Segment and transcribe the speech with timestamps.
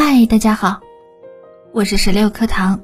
[0.00, 0.78] 嗨，大家好，
[1.72, 2.80] 我是十六课堂，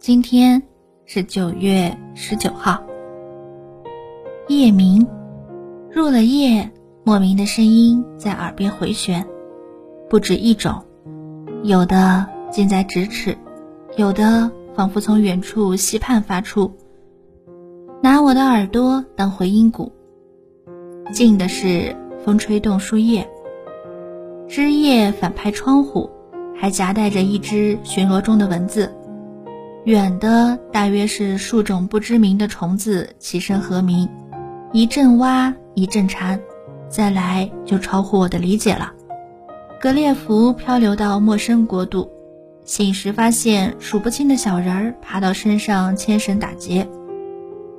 [0.00, 0.60] 今天
[1.04, 2.82] 是九月十九号。
[4.48, 5.06] 夜明，
[5.88, 6.68] 入了夜，
[7.04, 9.24] 莫名的声音在耳边回旋，
[10.10, 10.84] 不止一种，
[11.62, 13.38] 有的近在咫尺，
[13.96, 16.76] 有的仿佛从远处溪畔发出。
[18.02, 19.92] 拿我的耳朵当回音鼓，
[21.12, 21.94] 近的是
[22.24, 23.30] 风吹动树叶，
[24.48, 26.10] 枝叶反拍窗户。
[26.60, 28.92] 还夹带着一只巡逻中的蚊子，
[29.84, 34.08] 远的大约是数种不知名的虫子起身和鸣，
[34.72, 36.38] 一阵蛙一阵蝉，
[36.88, 38.92] 再来就超乎我的理解了。
[39.80, 42.10] 格列佛漂流到陌生国度，
[42.64, 46.88] 醒时发现数不清的小人儿爬到身上牵绳打结。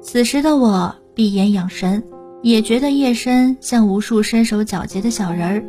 [0.02, 2.02] 此时的我闭眼养神，
[2.42, 5.64] 也觉得夜深像无数身手矫捷的小人儿，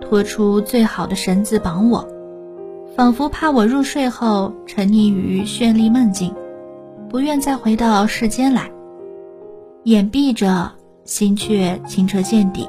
[0.00, 2.08] 拖出最好的绳子绑我。
[2.96, 6.34] 仿佛怕我入睡后沉溺于绚丽梦境，
[7.10, 8.70] 不愿再回到世间来。
[9.84, 10.72] 眼闭着，
[11.04, 12.66] 心却清澈见底，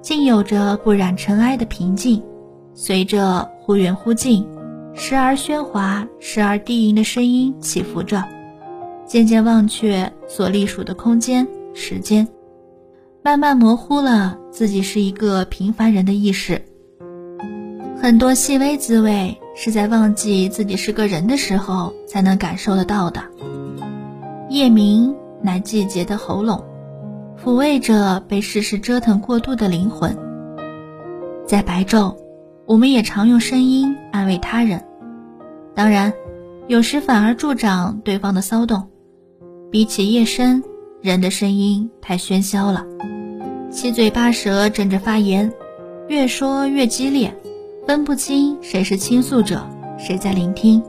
[0.00, 2.22] 竟有着不染尘埃的平静。
[2.72, 4.46] 随着忽远忽近、
[4.94, 8.24] 时而喧哗、时而低吟的声音起伏着，
[9.06, 12.26] 渐渐忘却所隶属的空间、时间，
[13.22, 16.60] 慢慢模糊了自己是一个平凡人的意识。
[18.00, 23.22] 很多细微滋味是在忘记自己是个人的时候才能感受得到的。
[24.50, 26.62] 夜鸣乃季节的喉咙，
[27.42, 30.16] 抚慰着被世事折腾过度的灵魂。
[31.46, 32.16] 在白昼，
[32.66, 34.84] 我们也常用声音安慰他人，
[35.74, 36.12] 当然，
[36.68, 38.88] 有时反而助长对方的骚动。
[39.70, 40.62] 比起夜深，
[41.00, 42.86] 人的声音太喧嚣了，
[43.70, 45.52] 七嘴八舌争着发言，
[46.08, 47.34] 越说越激烈。
[47.86, 49.64] 分不清谁是倾诉者，
[49.96, 50.82] 谁在聆听，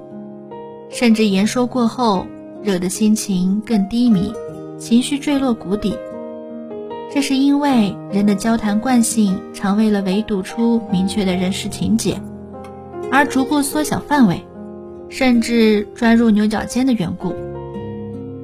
[0.89, 2.25] 甚至言说过后，
[2.63, 4.33] 惹得心情更低迷，
[4.79, 5.95] 情绪坠落谷底。
[7.13, 12.19] 这是因为人的交谈惯性常为了围堵出明确的人事情节，
[13.11, 14.43] 而逐步缩小范围，
[15.07, 17.31] 甚至钻入牛角尖的缘故。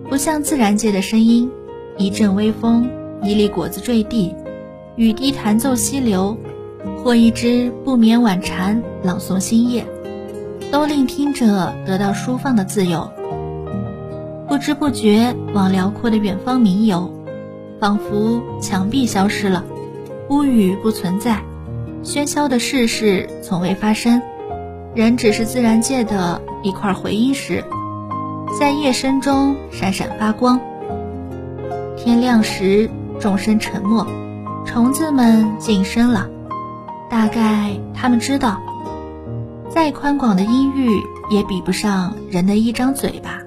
[0.07, 1.49] 不像自然界的声音，
[1.97, 2.87] 一阵微风，
[3.23, 4.31] 一粒果子坠地，
[4.95, 6.37] 雨滴弹奏溪流。
[7.03, 9.85] 或一只不眠晚蝉朗诵新夜，
[10.71, 13.11] 都令听者得到舒放的自由。
[14.47, 17.11] 不知不觉往辽阔的远方冥游，
[17.79, 19.65] 仿佛墙壁消失了，
[20.29, 21.41] 屋宇不存在，
[22.03, 24.21] 喧嚣的世事从未发生，
[24.95, 27.65] 人只是自然界的一块回音石，
[28.57, 30.61] 在夜深中闪闪发光。
[31.97, 34.07] 天亮时，众生沉默，
[34.65, 36.29] 虫子们晋升了。
[37.13, 38.59] 大概他们知道，
[39.69, 43.42] 再宽广的音域也比不上人的一张嘴吧。